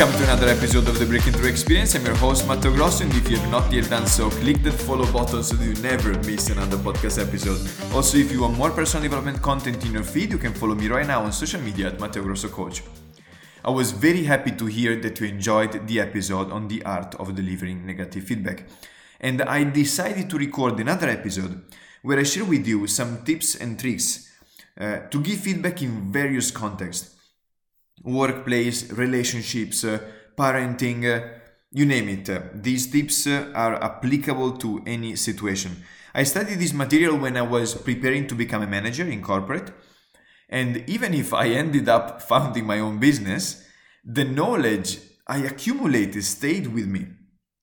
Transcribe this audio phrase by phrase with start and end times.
[0.00, 1.94] Welcome to another episode of the Breaking Through Experience.
[1.94, 4.72] I'm your host Matteo Grosso, and if you have not yet done so, click that
[4.72, 7.60] follow button so that you never miss another podcast episode.
[7.94, 10.88] Also, if you want more personal development content in your feed, you can follow me
[10.88, 12.82] right now on social media at Matteo Grosso Coach.
[13.62, 17.34] I was very happy to hear that you enjoyed the episode on the art of
[17.34, 18.64] delivering negative feedback.
[19.20, 21.62] And I decided to record another episode
[22.00, 24.32] where I share with you some tips and tricks
[24.80, 27.16] uh, to give feedback in various contexts
[28.02, 29.98] workplace, relationships, uh,
[30.36, 31.38] parenting, uh,
[31.70, 32.28] you name it.
[32.28, 35.76] Uh, these tips are applicable to any situation.
[36.14, 39.72] I studied this material when I was preparing to become a manager in corporate.
[40.48, 43.64] And even if I ended up founding my own business,
[44.04, 47.06] the knowledge I accumulated stayed with me.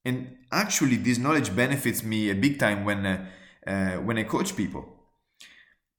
[0.05, 3.25] And actually, this knowledge benefits me a big time when, uh,
[3.65, 4.85] uh, when I coach people.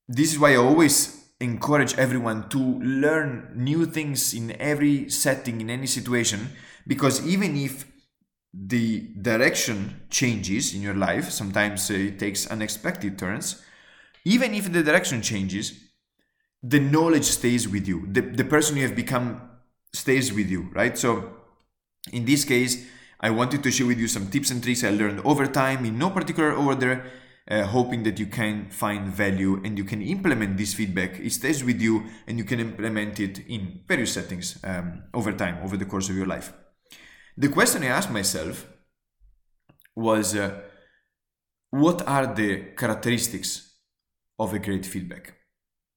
[0.09, 5.71] This is why I always encourage everyone to learn new things in every setting, in
[5.71, 6.51] any situation,
[6.87, 7.87] because even if
[8.53, 13.63] the direction changes in your life, sometimes uh, it takes unexpected turns,
[14.25, 15.79] even if the direction changes,
[16.63, 18.09] the knowledge stays with you.
[18.11, 19.41] The, the person you have become
[19.93, 20.99] stays with you, right?
[20.99, 21.37] So
[22.13, 22.87] in this case,
[23.21, 25.99] I wanted to share with you some tips and tricks I learned over time in
[25.99, 27.05] no particular order
[27.51, 31.19] uh, hoping that you can find value and you can implement this feedback.
[31.19, 35.59] It stays with you and you can implement it in various settings um, over time,
[35.65, 36.53] over the course of your life.
[37.37, 38.67] The question I asked myself
[39.97, 40.61] was uh,
[41.71, 43.77] what are the characteristics
[44.39, 45.35] of a great feedback?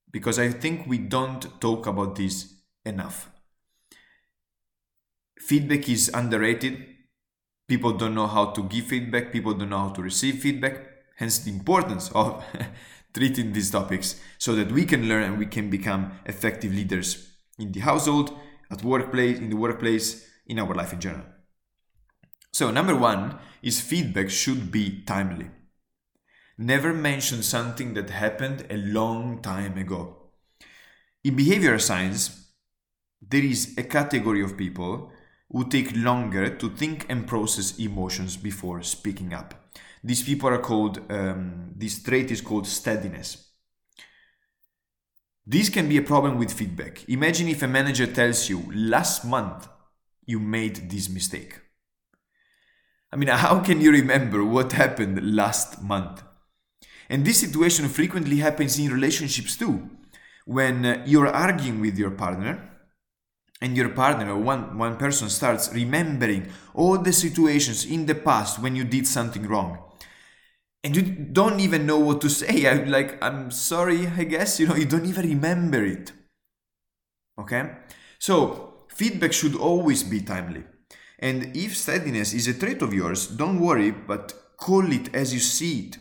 [0.09, 2.53] Because I think we don't talk about this
[2.86, 3.30] enough.
[5.39, 6.86] Feedback is underrated.
[7.67, 10.90] People don't know how to give feedback, people don't know how to receive feedback
[11.21, 12.43] Hence the importance of
[13.14, 17.71] treating these topics so that we can learn and we can become effective leaders in
[17.71, 18.36] the household,
[18.71, 21.26] at workplace, in the workplace, in our life in general.
[22.52, 25.52] So number one is feedback should be timely.
[26.58, 30.32] Never mention something that happened a long time ago.
[31.23, 32.48] In behavioral science,
[33.21, 35.11] there is a category of people
[35.52, 39.61] who take longer to think and process emotions before speaking up.
[40.04, 43.52] These people are called, um, this trait is called steadiness.
[45.45, 47.08] This can be a problem with feedback.
[47.08, 49.67] Imagine if a manager tells you, last month
[50.26, 51.60] you made this mistake.
[53.12, 56.23] I mean, how can you remember what happened last month?
[57.10, 59.89] And this situation frequently happens in relationships too.
[60.45, 62.70] When uh, you're arguing with your partner,
[63.62, 68.76] and your partner one, one person starts remembering all the situations in the past when
[68.76, 69.90] you did something wrong
[70.83, 72.67] and you don't even know what to say.
[72.69, 76.11] I'm like i'm sorry i guess you know you don't even remember it.
[77.39, 77.71] Okay?
[78.19, 80.64] So feedback should always be timely.
[81.17, 85.39] And if steadiness is a trait of yours don't worry but call it as you
[85.39, 85.97] see it.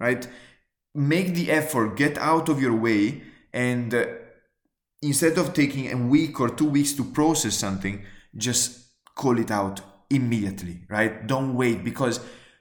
[0.00, 0.26] Right?
[0.94, 4.06] Make the effort get out of your way and uh,
[5.02, 8.04] instead of taking a week or two weeks to process something
[8.36, 9.80] just call it out
[10.10, 11.26] immediately right?
[11.26, 12.20] Don't wait because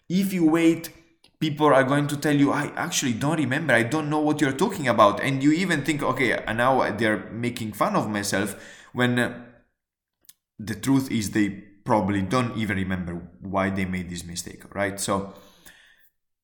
[0.10, 0.90] if you wait
[1.44, 3.74] people are going to tell you i actually don't remember.
[3.74, 5.20] I don't know what you're talking about.
[5.26, 6.30] And you even think okay
[6.64, 8.56] now they're making fun of myself
[8.94, 9.28] when uh,
[10.58, 11.50] the truth is they
[11.90, 14.98] probably don't even remember why they made this mistake right?
[15.08, 15.34] So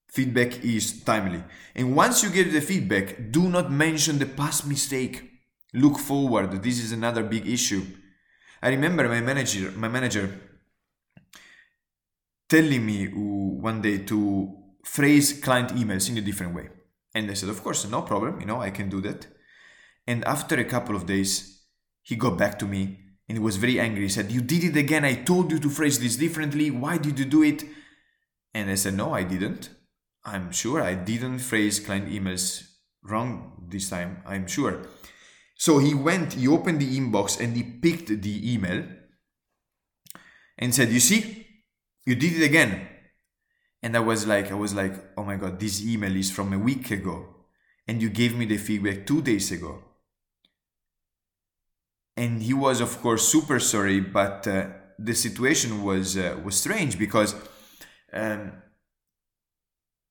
[0.09, 1.43] feedback is timely.
[1.75, 5.15] And once you get the feedback do not mention the past mistake.
[5.71, 6.63] Look forward.
[6.63, 7.83] This is another big issue.
[8.61, 10.25] I remember my manager my manager
[12.49, 12.97] telling me
[13.69, 14.58] one day to
[14.95, 16.69] phrase client emails in a different way.
[17.13, 19.27] And i said of course no problem you know i can do that.
[20.07, 21.29] And after a couple of days
[22.01, 22.81] he got back to me
[23.27, 24.03] and he was very angry.
[24.03, 25.05] He said you did it again.
[25.05, 26.71] I told you to phrase this differently.
[26.71, 27.63] Why did you do it?
[28.53, 29.69] And i said no i didn't.
[30.25, 32.45] I'm sure i didn't phrase client emails
[33.03, 34.23] wrong this time.
[34.25, 34.83] I'm sure.
[35.55, 38.85] So he went, he opened the inbox and he picked the email
[40.57, 41.47] and said, You see,
[42.05, 42.87] you did it again.
[43.81, 46.59] And I was like, I was like, oh my god, this email is from a
[46.59, 47.35] week ago.
[47.87, 49.83] And you gave me the feedback two days ago.
[52.17, 54.67] And he was, of course, super sorry, but uh,
[54.99, 57.33] the situation was uh, was strange because
[58.11, 58.51] um,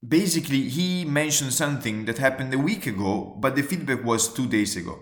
[0.07, 4.77] basically he mentioned something that happened a week ago, but the feedback was two days
[4.77, 4.99] ago.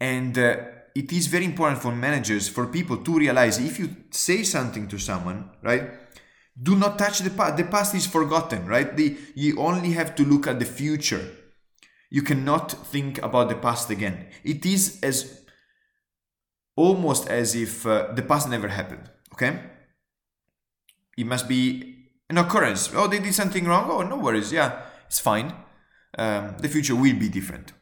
[0.00, 0.56] And uh,
[0.94, 4.98] it is very important for managers, for people to realize if you say something to
[4.98, 6.03] someone, right?
[6.60, 7.56] Do not touch the past.
[7.56, 8.96] The past is forgotten, right?
[8.96, 11.30] The, you only have to look at the future.
[12.10, 14.28] You cannot think about the past again.
[14.44, 15.42] It is as
[16.76, 19.60] almost as if uh, the past never happened, okay?
[21.16, 22.90] It must be an occurrence.
[22.94, 23.88] Oh, they did something wrong.
[23.90, 24.52] Oh, no worries.
[24.52, 25.54] Yeah, it's fine.
[26.16, 27.72] Um, the future will be different.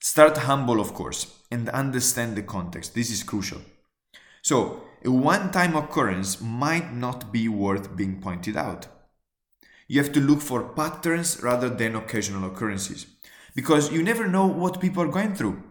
[0.00, 2.94] Start humble, of course, and understand the context.
[2.94, 3.60] This is crucial.
[4.40, 8.88] So, a one time occurrence might not be worth being pointed out.
[9.86, 13.06] You have to look for patterns rather than occasional occurrences
[13.54, 15.62] because you never know what people are going through.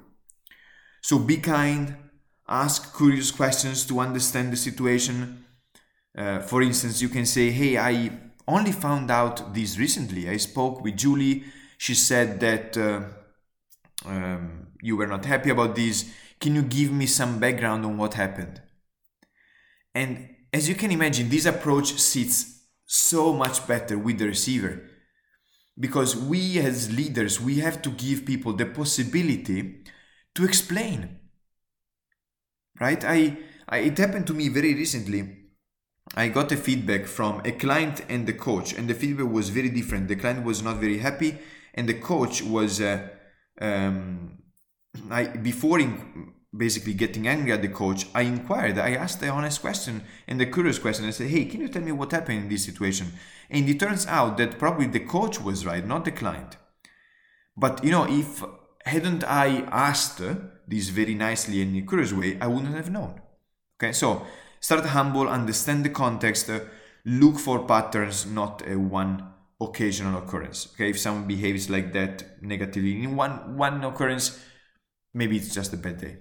[1.02, 1.98] So, be kind,
[2.48, 5.46] ask curious questions to understand the situation.
[6.18, 8.12] Uh, for instance, you can say, Hey, I
[8.48, 10.30] only found out this recently.
[10.30, 11.44] I spoke with Julie.
[11.78, 13.02] She said that uh,
[14.06, 16.10] um, you were not happy about this.
[16.40, 18.62] Can you give me some background on what happened?
[19.96, 24.90] And as you can imagine, this approach sits so much better with the receiver.
[25.80, 29.84] Because we as leaders we have to give people the possibility
[30.36, 31.20] to explain.
[32.80, 33.04] Right?
[33.04, 33.38] I,
[33.68, 35.46] I it happened to me very recently.
[36.14, 39.70] I got a feedback from a client and the coach, and the feedback was very
[39.70, 40.08] different.
[40.08, 41.40] The client was not very happy,
[41.74, 43.08] and the coach was, uh,
[43.60, 44.38] um,
[45.10, 48.78] I before in, basically getting angry at the coach, I inquired.
[48.78, 51.06] I asked the honest question and the curious question.
[51.06, 53.14] I said, "Hey, can you tell me what happened in this situation?"
[53.50, 56.58] And it turns out that probably the coach was right, not the client.
[57.58, 58.44] But you know, if
[58.86, 60.22] hadn't I asked
[60.68, 63.22] this very nicely and in a curious way, I wouldn't have known.
[63.78, 64.26] Okay, so
[64.66, 66.50] Start humble, understand the context,
[67.06, 69.32] look for patterns, not a one
[69.62, 70.70] occasional occurrence.
[70.74, 74.44] Okay, if someone behaves like that negatively in one one occurrence,
[75.14, 76.18] maybe it's just a bad day.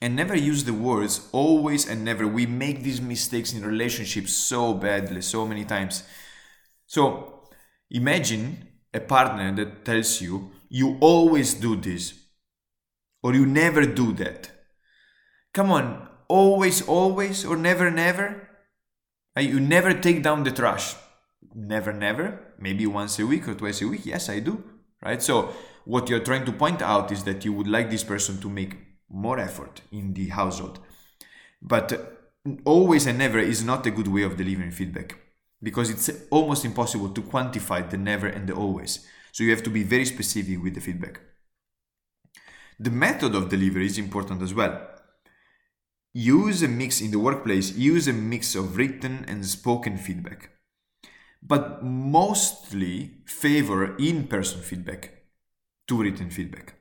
[0.00, 2.26] And never use the words always and never.
[2.26, 6.04] We make these mistakes in relationships so badly, so many times.
[6.86, 7.42] So
[7.90, 12.14] imagine a partner that tells you, you always do this,
[13.22, 14.50] or you never do that.
[15.52, 18.48] Come on, always, always, or never, never?
[19.38, 20.94] You never take down the trash.
[21.54, 22.54] Never, never.
[22.58, 24.06] Maybe once a week or twice a week.
[24.06, 24.62] Yes, I do.
[25.02, 25.22] Right?
[25.22, 25.52] So,
[25.84, 28.76] what you're trying to point out is that you would like this person to make
[29.10, 30.78] more effort in the household.
[31.60, 32.18] But
[32.64, 35.16] always and never is not a good way of delivering feedback
[35.62, 39.06] because it's almost impossible to quantify the never and the always.
[39.32, 41.20] So, you have to be very specific with the feedback.
[42.78, 44.90] The method of delivery is important as well
[46.12, 50.50] use a mix in the workplace, use a mix of written and spoken feedback.
[51.42, 55.10] But mostly favor in person feedback
[55.86, 56.79] to written feedback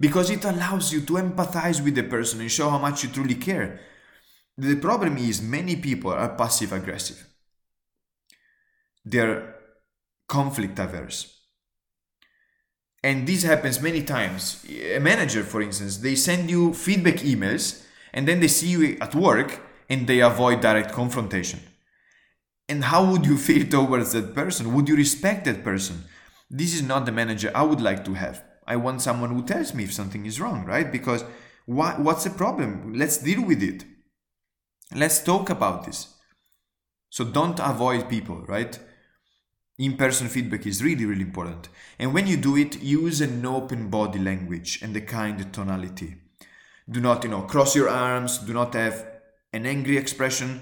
[0.00, 3.34] because it allows you to empathize with the person and show how much you truly
[3.34, 3.78] care.
[4.56, 7.22] The problem is, many people are passive aggressive,
[9.04, 9.54] they're
[10.26, 11.36] conflict averse.
[13.02, 14.64] And this happens many times.
[14.68, 17.82] A manager, for instance, they send you feedback emails
[18.12, 21.60] and then they see you at work and they avoid direct confrontation.
[22.68, 24.74] And how would you feel towards that person?
[24.74, 26.04] Would you respect that person?
[26.50, 28.44] This is not the manager I would like to have.
[28.70, 30.90] I want someone who tells me if something is wrong, right?
[30.90, 31.24] Because
[31.66, 32.94] what, what's the problem?
[32.94, 33.84] Let's deal with it.
[34.94, 36.14] Let's talk about this.
[37.10, 38.78] So don't avoid people, right?
[39.78, 41.68] In person feedback is really, really important.
[41.98, 46.16] And when you do it, use an open body language and a kind tonality
[46.90, 49.06] do not you know cross your arms do not have
[49.52, 50.60] an angry expression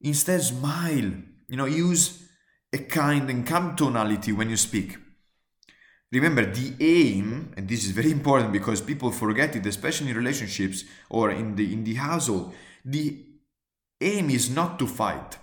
[0.00, 1.12] instead smile
[1.48, 2.28] you know use
[2.72, 4.96] a kind and calm tonality when you speak
[6.20, 10.84] remember the aim and this is very important because people forget it especially in relationships
[11.08, 12.52] or in the in the household
[12.84, 13.24] the
[14.00, 15.38] aim is not to fight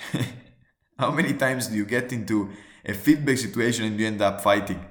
[0.98, 2.50] how many times do you get into
[2.84, 4.84] a feedback situation and you end up fighting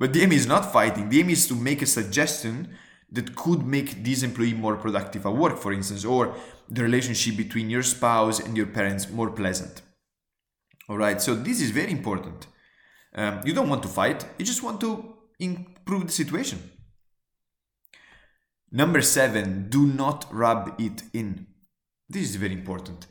[0.00, 1.10] but the aim is not fighting.
[1.10, 2.74] The aim is to make a suggestion
[3.12, 6.34] that could make this employee more productive at work, for instance, or
[6.70, 9.82] the relationship between your spouse and your parents more pleasant.
[10.88, 12.46] All right, so this is very important.
[13.14, 16.70] Um, you don't want to fight, you just want to improve the situation.
[18.72, 21.46] Number seven, do not rub it in.
[22.08, 23.06] This is very important.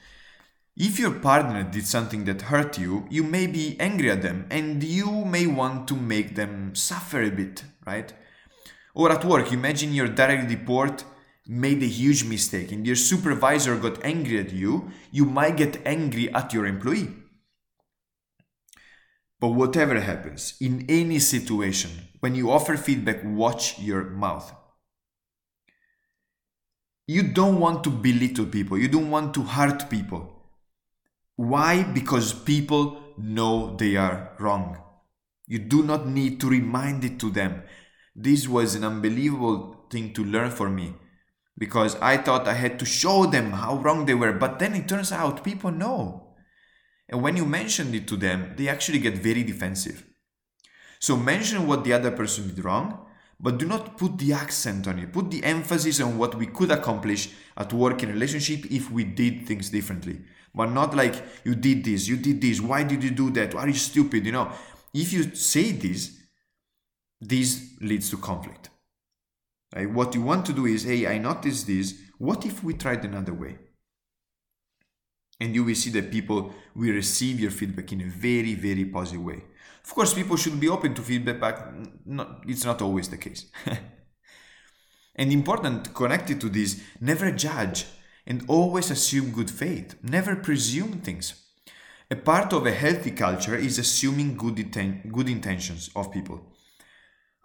[0.78, 4.82] If your partner did something that hurt you, you may be angry at them and
[4.82, 8.14] you may want to make them suffer a bit, right?
[8.94, 11.04] Or at work, imagine your direct report
[11.46, 16.34] made a huge mistake and your supervisor got angry at you, you might get angry
[16.34, 17.10] at your employee.
[19.40, 24.54] But whatever happens, in any situation, when you offer feedback, watch your mouth.
[27.10, 30.30] you don't want to belittle people, you don't want to hurt people.
[31.38, 31.82] Why?
[31.82, 34.78] Because people know they are wrong.
[35.48, 37.64] You do not need to remind it to them.
[38.16, 40.94] This was an unbelievable thing to learn for me
[41.58, 44.88] because I thought I had to show them how wrong they were, but then it
[44.88, 46.29] turns out people know.
[47.10, 50.06] And when you mention it to them, they actually get very defensive.
[51.00, 53.06] So mention what the other person did wrong,
[53.40, 55.14] but do not put the accent on it.
[55.14, 59.48] Put the emphasis on what we could accomplish at work in relationship if we did
[59.48, 60.22] things differently.
[60.54, 63.54] But not like you did this, you did this, why did you do that?
[63.54, 64.26] Why Are you stupid?
[64.26, 64.52] You know,
[64.94, 66.18] if you say this,
[67.22, 68.70] this leads to conflict.
[69.76, 69.90] Right?
[69.90, 72.00] What you want to do is, hey, I noticed this.
[72.18, 73.58] What if we tried another way?
[75.40, 79.24] And you will see that people will receive your feedback in a very, very positive
[79.24, 79.44] way.
[79.84, 81.74] Of course, people should be open to feedback, but
[82.06, 83.46] not, it's not always the case.
[85.16, 87.86] and important, connected to this, never judge
[88.28, 89.96] and always assume good faith.
[90.04, 91.42] Never presume things.
[92.12, 94.72] A part of a healthy culture is assuming good,
[95.12, 96.54] good intentions of people.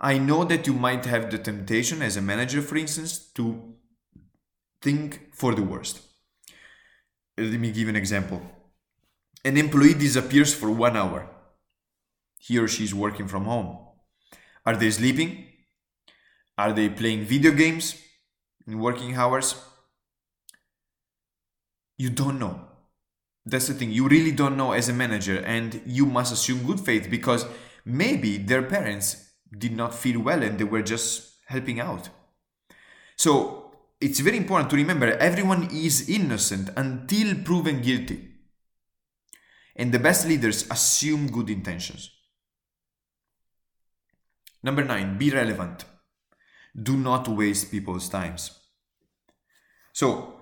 [0.01, 3.75] I know that you might have the temptation as a manager, for instance, to
[4.83, 6.01] think for the worst.
[7.37, 8.43] Let me give an example.
[9.45, 11.29] An employee disappears for one hour.
[12.39, 13.79] He or she is working from home.
[14.65, 15.47] Are they sleeping?
[16.57, 18.01] Are they playing video games
[18.67, 19.55] in working hours?
[21.99, 22.61] You don't know.
[23.45, 23.91] That's the thing.
[23.91, 27.45] You really don't know as a manager, and you must assume good faith because
[27.85, 32.09] maybe their parents did not feel well and they were just helping out.
[33.17, 33.64] So
[34.01, 38.31] it's very important to remember everyone is innocent until proven guilty.
[39.77, 42.11] And the best leaders assume good intentions.
[44.63, 45.85] Number nine, be relevant.
[46.81, 48.59] Do not waste people's times.
[49.93, 50.41] So,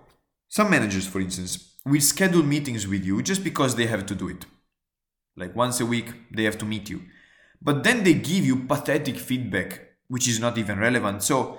[0.49, 4.29] some managers, for instance, will schedule meetings with you just because they have to do
[4.29, 4.47] it.
[5.37, 7.03] Like once a week, they have to meet you
[7.65, 11.23] but then they give you pathetic feedback, which is not even relevant.
[11.23, 11.59] So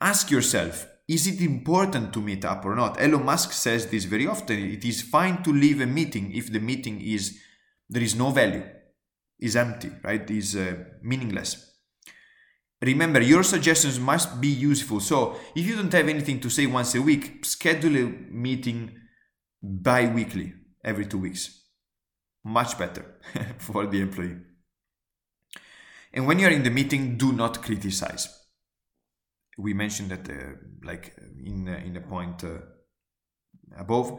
[0.00, 3.00] ask yourself, is it important to meet up or not?
[3.00, 4.58] Elon Musk says this very often.
[4.58, 7.38] It is fine to leave a meeting if the meeting is
[7.88, 8.64] there is no value,
[9.38, 10.28] is empty, right?
[10.30, 11.74] Is uh, meaningless.
[12.82, 15.00] Remember, your suggestions must be useful.
[15.00, 18.92] So if you don't have anything to say once a week, schedule a meeting
[19.62, 21.62] bi-weekly, every two weeks.
[22.44, 23.16] Much better
[23.58, 24.36] for the employee.
[26.12, 28.28] And when you're in the meeting, do not criticize.
[29.56, 32.58] We mentioned that, uh, like in in a point uh,
[33.78, 34.18] above.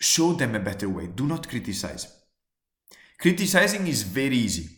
[0.00, 1.06] Show them a better way.
[1.06, 2.06] Do not criticize.
[3.18, 4.68] Criticizing is very easy.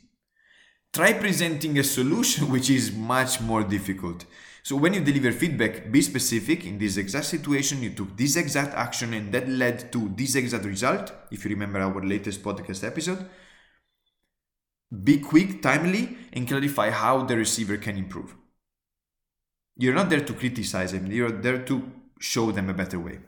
[0.93, 4.27] Try presenting a solution, which is much more difficult.
[4.63, 6.67] So when you deliver feedback, be specific.
[6.67, 10.65] In this exact situation, you took this exact action, and that led to this exact
[10.65, 11.13] result.
[11.31, 13.27] If you remember our latest podcast episode
[15.03, 18.35] be quick, timely, and clarify how the receiver can improve.
[19.77, 23.19] You're not there to criticize them, you're there to show them a better way.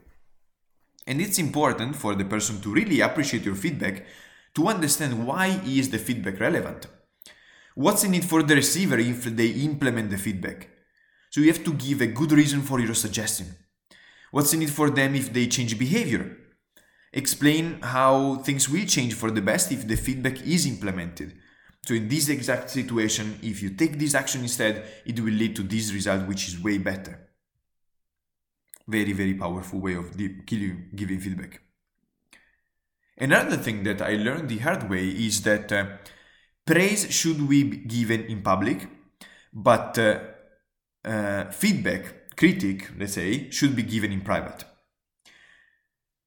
[1.07, 4.05] And it's important for the person to really appreciate your feedback
[4.55, 6.87] to understand why is the feedback relevant.
[7.75, 10.69] What's in it for the receiver if they implement the feedback?
[11.31, 13.55] So you have to give a good reason for your suggestion.
[14.31, 16.37] What's in it for them if they change behavior?
[17.13, 21.39] Explain how things will change for the best if the feedback is implemented.
[21.89, 25.63] So in this exact situation, if you take this action instead, it will lead to
[25.63, 27.19] this result, which is way better.
[28.87, 31.63] Very, very powerful way of giving feedback.
[33.17, 35.87] Another thing that I learned the hard way is that uh,
[36.67, 38.87] praise should be given in public,
[39.51, 40.19] but uh,
[41.07, 44.63] uh, feedback, critic, let's say, should be given in private.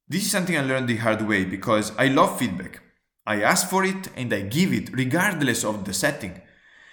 [0.07, 2.81] This is something I learned the hard way because I love feedback.
[3.25, 6.41] I ask for it and I give it regardless of the setting.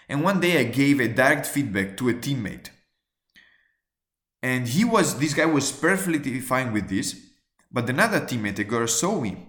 [0.08, 2.70] And one day I gave a direct feedback to a teammate.
[4.42, 7.16] And he was, this guy was perfectly fine with this.
[7.70, 9.48] But another teammate, a girl, saw me.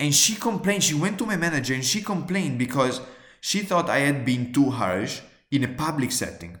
[0.00, 3.00] And she complained, she went to my manager and she complained because
[3.40, 5.20] she thought I had been too harsh
[5.50, 6.58] in a public setting.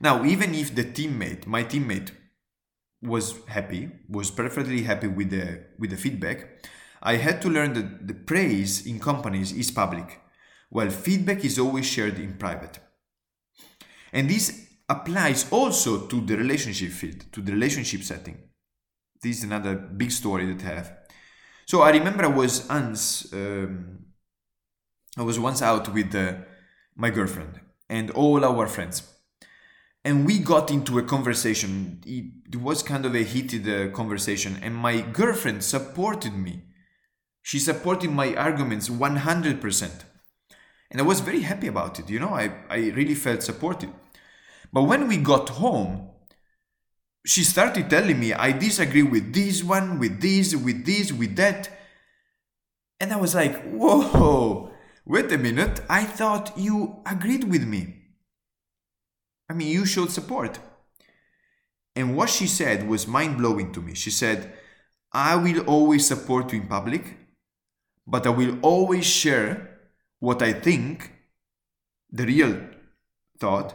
[0.00, 2.10] Now, even if the teammate, my teammate,
[3.02, 6.66] was happy, was perfectly happy with the with the feedback,
[7.06, 10.20] I had to learn that the praise in companies is public,
[10.70, 12.80] while feedback is always shared in private.
[14.12, 18.38] And this applies also to the relationship field, to the relationship setting.
[19.22, 20.92] This is another big story that I have.
[21.66, 24.06] So I remember I was once, um,
[25.16, 26.34] I was once out with uh,
[26.96, 29.02] my girlfriend and all our friends.
[30.06, 32.00] and we got into a conversation.
[32.06, 36.62] It, was kind of a heated uh, conversation, and my girlfriend supported me.
[37.46, 39.90] She supported my arguments 100%.
[40.90, 43.88] And I was very happy about it, you know, I, I really felt supported.
[44.72, 46.08] But when we got home,
[47.24, 51.70] she started telling me, I disagree with this one, with this, with this, with that.
[52.98, 54.72] And I was like, whoa,
[55.04, 57.94] wait a minute, I thought you agreed with me.
[59.48, 60.58] I mean, you showed support.
[61.94, 63.94] And what she said was mind blowing to me.
[63.94, 64.52] She said,
[65.12, 67.18] I will always support you in public,
[68.06, 69.78] but I will always share
[70.18, 71.12] what I think,
[72.10, 72.58] the real
[73.38, 73.74] thought,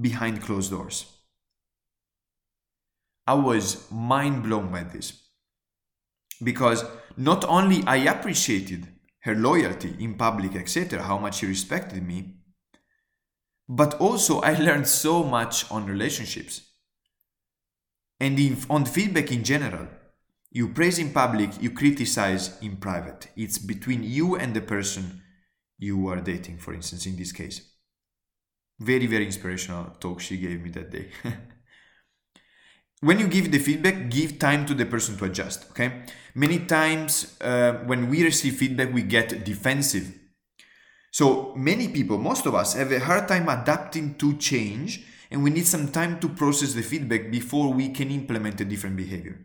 [0.00, 1.06] behind closed doors.
[3.26, 5.24] I was mind blown by this
[6.42, 6.84] because
[7.16, 8.88] not only I appreciated
[9.20, 12.34] her loyalty in public, etc., how much she respected me,
[13.68, 16.60] but also I learned so much on relationships
[18.20, 18.38] and
[18.68, 19.88] on feedback in general.
[20.54, 23.28] You praise in public, you criticize in private.
[23.36, 25.20] It's between you and the person
[25.78, 27.60] you are dating, for instance, in this case.
[28.80, 31.10] Very, very inspirational talk she gave me that day.
[33.00, 36.04] when you give the feedback, give time to the person to adjust, okay?
[36.34, 40.14] Many times uh, when we receive feedback, we get defensive
[41.14, 45.50] so many people, most of us, have a hard time adapting to change, and we
[45.50, 49.38] need some time to process the feedback before we can implement a different behavior.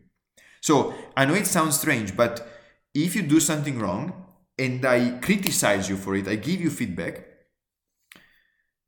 [0.62, 2.48] So I know it sounds strange, but
[2.94, 4.26] if you do something wrong
[4.58, 7.26] and I criticize you for it, I give you feedback.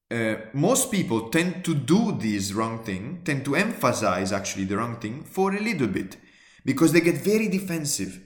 [0.09, 4.97] Uh, most people tend to do this wrong thing, tend to emphasize actually the wrong
[4.97, 6.17] thing for a little bit
[6.65, 8.21] because they get very defensive.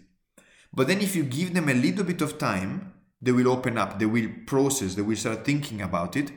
[0.73, 3.99] But then if you give them a little bit of time, they will open up,
[3.99, 6.31] they will process, they will start thinking about it,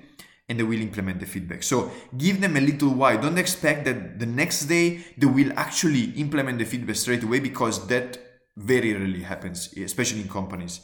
[0.48, 1.62] and they will implement the feedback.
[1.62, 3.20] So give them a little while.
[3.20, 7.86] Don't expect that the next day they will actually implement the feedback straight away because
[7.88, 8.18] that
[8.56, 10.80] very rarely happens, especially in companies.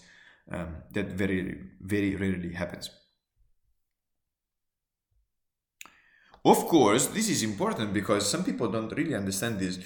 [0.50, 2.90] Um, that very, very rarely happens.
[6.44, 9.78] Of course, this is important because some people don't really understand this.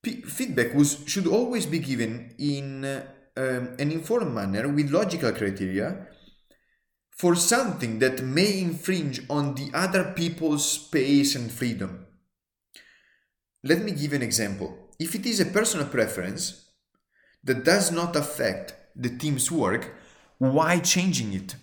[0.00, 3.04] P- feedback was should always be given in uh,
[3.36, 6.06] um, an informed manner with logical criteria
[7.18, 12.06] for something that may infringe on the other people's space and freedom.
[13.64, 14.90] Let me give an example.
[15.00, 16.70] If it is a personal preference
[17.42, 19.96] that does not affect the team's work,
[20.38, 21.56] why changing it?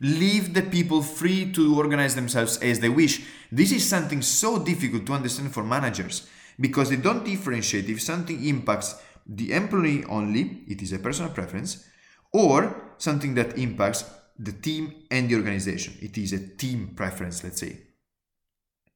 [0.00, 3.24] Leave the people free to organize themselves as they wish.
[3.52, 8.44] This is something so difficult to understand for managers because they don't differentiate if something
[8.44, 11.84] impacts the employee only, it is a personal preference,
[12.32, 14.04] or something that impacts
[14.38, 15.94] the team and the organization.
[16.00, 17.78] It is a team preference, let's say.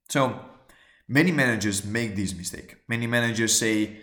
[0.08, 0.40] So
[1.08, 2.76] many managers make this mistake.
[2.88, 3.98] Many managers say,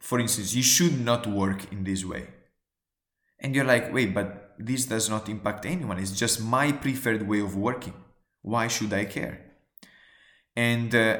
[0.00, 2.28] for instance, you should not work in this way.
[3.40, 5.98] And you're like, wait, but this does not impact anyone.
[5.98, 7.94] It's just my preferred way of working.
[8.42, 9.40] Why should I care?
[10.56, 11.18] And uh,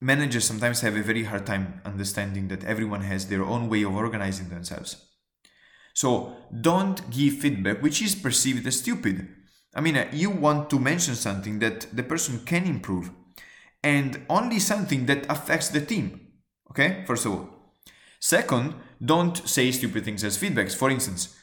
[0.00, 3.94] managers sometimes have a very hard time understanding that everyone has their own way of
[3.94, 5.13] organizing themselves.
[5.94, 9.28] So don't give feedback which is perceived as stupid.
[9.74, 13.10] I mean, you want to mention something that the person can improve
[13.82, 16.20] and only something that affects the team.
[16.70, 17.48] Okay, first of all.
[18.20, 20.76] Second, don't say stupid things as feedbacks.
[20.76, 21.36] For instance,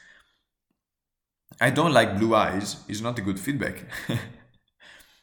[1.60, 3.86] I don't like blue eyes is not a good feedback.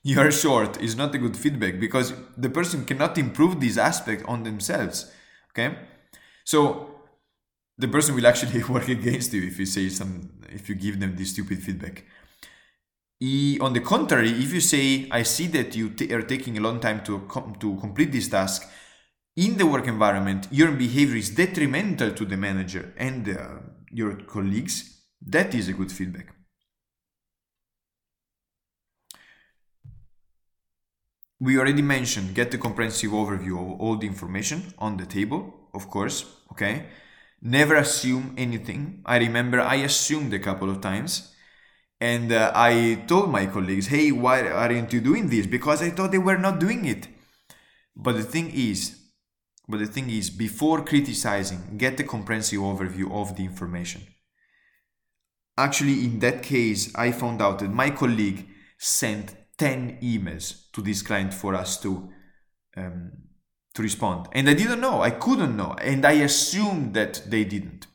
[0.03, 4.25] you are short is not a good feedback because the person cannot improve this aspect
[4.27, 5.13] on themselves
[5.51, 5.77] okay
[6.45, 6.98] so
[7.79, 11.17] the person will actually work against you if you say some if you give them
[11.17, 12.05] this stupid feedback.
[13.61, 16.79] On the contrary if you say i see that you t- are taking a long
[16.79, 18.69] time to com- to complete this task
[19.37, 23.59] in the work environment your behavior is detrimental to the manager and uh,
[23.91, 25.03] your colleagues.
[25.21, 26.35] That is a good feedback.
[31.41, 35.89] We already mentioned get the comprehensive overview of all the information on the table, of
[35.89, 36.87] course, okay?
[37.41, 39.03] Never assume anything.
[39.07, 41.35] I remember I assumed a couple of times
[42.01, 45.47] and uh, I told my colleagues, hey, why aren't you doing this?
[45.47, 47.09] Because I thought they were not doing it.
[47.97, 48.97] But the thing is,
[49.69, 54.03] but the thing is, before criticizing, get a comprehensive overview of the information.
[55.57, 58.47] Actually, in that case, I found out that my colleague
[58.79, 62.09] sent 10 emails to this client for us to
[62.77, 63.11] um,
[63.79, 64.27] to respond.
[64.33, 65.03] And i didn't know.
[65.03, 65.75] I couldn't know.
[65.81, 67.87] And i assumed that they didn't.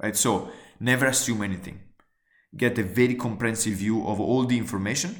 [0.00, 0.16] Right?
[0.16, 1.80] So never assume anything.
[2.56, 5.16] Get a very comprehensive view of all the information.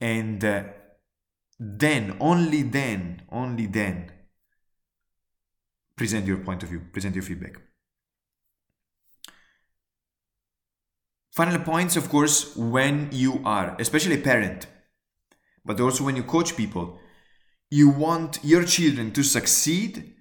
[0.00, 0.64] And uh,
[1.58, 4.10] then, only then, only then,
[5.96, 7.56] present your point of view, present your feedback.
[11.32, 14.66] Final points, of course, when you are, especially a parent,
[15.64, 16.99] but also when you coach people,
[17.70, 20.14] you want your children to succeed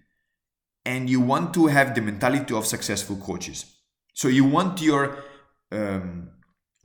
[0.85, 3.65] and you want to have the mentality of successful coaches.
[4.13, 5.17] So you want your
[5.71, 6.29] um,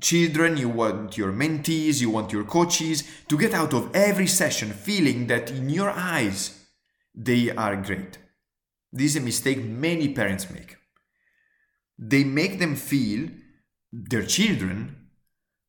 [0.00, 4.70] children, you want your mentees, you want your coaches to get out of every session
[4.70, 6.66] feeling that in your eyes
[7.14, 8.18] they are great.
[8.92, 10.76] This is a mistake many parents make.
[11.98, 13.28] They make them feel
[13.92, 14.96] their children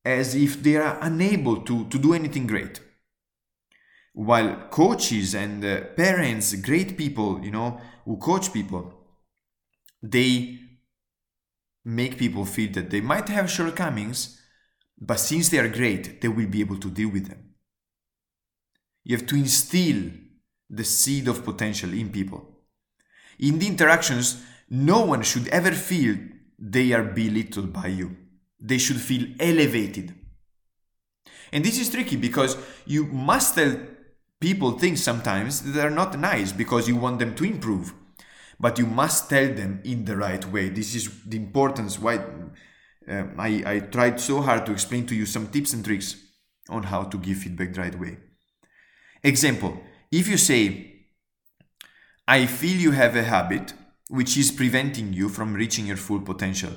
[0.03, 2.79] as if they are unable to, to do anything great.
[4.15, 8.93] While coaches and uh, parents, great people, you know, who coach people,
[10.01, 10.57] they
[11.83, 14.41] make people feel that they might have shortcomings,
[14.97, 17.55] but since they are great, they will be able to deal with them.
[19.03, 20.11] You have to instill
[20.69, 22.47] the seed of potential in people.
[23.39, 26.15] In the interactions, no one should ever feel
[26.57, 28.15] they are belittled by you.
[28.61, 30.15] They should feel elevated.
[31.51, 33.77] And this is tricky because you must tell
[34.39, 37.93] people think sometimes that are not nice because you want them to improve.
[38.59, 40.69] But you must tell them in the right way.
[40.69, 42.17] This is the importance why
[43.09, 46.15] uh, I, I tried so hard to explain to you some tips and tricks
[46.69, 48.17] on how to give feedback the right way.
[49.23, 51.05] Example, if you say,
[52.27, 53.73] I feel you have a habit
[54.09, 56.71] which is preventing you from reaching your full potential.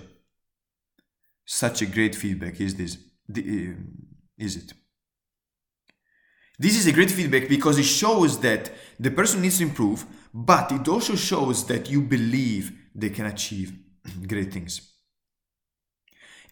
[1.45, 2.97] Such a great feedback is this,
[3.37, 3.41] uh,
[4.37, 4.73] is it?
[6.59, 10.73] This is a great feedback because it shows that the person needs to improve, but
[10.73, 13.73] it also shows that you believe they can achieve
[14.27, 14.93] great things.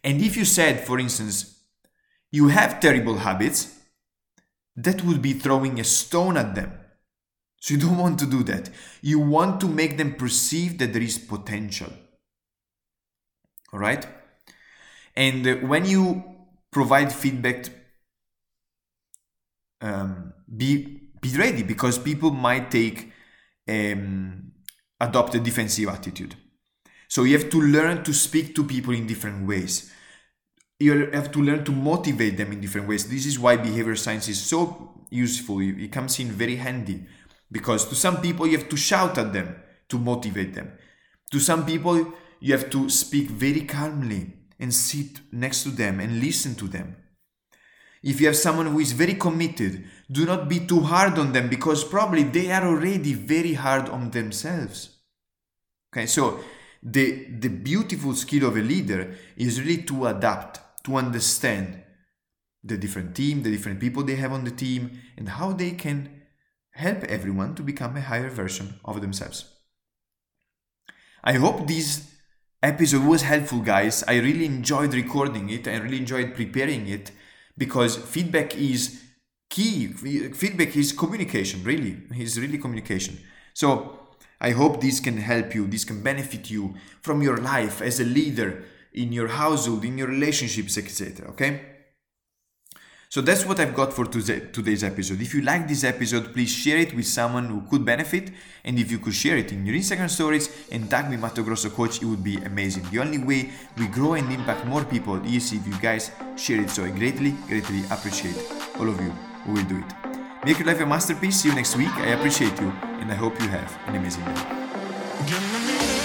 [0.05, 1.59] And if you said, for instance,
[2.31, 3.81] you have terrible habits,
[4.77, 6.73] that would be throwing a stone at them.
[7.61, 8.71] So you don't want to do that.
[9.03, 11.93] You want to make them perceive that there is potential.
[13.73, 14.07] All right?
[15.17, 16.23] And when you
[16.71, 17.71] provide feedback,
[19.81, 23.13] um, be be ready because people might take
[23.69, 24.53] um,
[25.01, 26.35] adopt a defensive attitude.
[27.09, 29.93] So you have to learn to speak to people in different ways.
[30.79, 33.09] You have to learn to motivate them in different ways.
[33.09, 35.61] This is why behavior science is so useful.
[35.61, 37.07] It comes in very handy
[37.51, 39.57] because to some people you have to shout at them
[39.89, 40.73] to motivate them.
[41.33, 46.21] To some people you have to speak very calmly and sit next to them and
[46.21, 46.97] listen to them.
[48.07, 51.49] If you have someone who is very committed, do not be too hard on them
[51.49, 54.91] because probably they are already very hard on themselves.
[55.93, 56.39] Okay, so
[56.81, 61.83] the, the beautiful skill of a leader is really to adapt, to understand
[62.63, 66.09] the different team, the different people they have on the team, and how they can
[66.75, 69.53] help everyone to become a higher version of themselves.
[71.25, 72.09] I hope this
[72.63, 74.05] episode was helpful, guys.
[74.07, 75.67] I really enjoyed recording it.
[75.67, 77.11] I really enjoyed preparing it
[77.57, 79.03] because feedback is
[79.51, 79.89] key.
[79.89, 81.99] Feedback is communication, really.
[82.11, 83.19] It's really communication.
[83.55, 83.99] So
[84.41, 88.05] I hope this can help you, this can benefit you from your life as a
[88.05, 91.29] leader in your household, in your relationships, etc.
[91.31, 91.61] Okay?
[93.09, 95.21] So that's what I've got for today's episode.
[95.21, 98.31] If you like this episode, please share it with someone who could benefit.
[98.65, 101.71] And if you could share it in your Instagram stories and tag me Matteo Grosso
[101.71, 102.85] Coach, it would be amazing.
[102.91, 106.71] The only way we grow and impact more people is if you guys share it.
[106.71, 108.37] So I greatly, greatly appreciate
[108.79, 109.11] all of you
[109.45, 110.17] who will do it.
[110.45, 111.41] Make your life a masterpiece.
[111.41, 111.95] See you next week.
[111.97, 112.69] I appreciate you
[113.01, 115.96] and I hope you have an amazing day.